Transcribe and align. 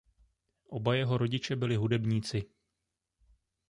Oba 0.69 0.95
jeho 0.95 1.17
rodiče 1.17 1.55
byli 1.55 1.75
hudebníci. 1.75 2.43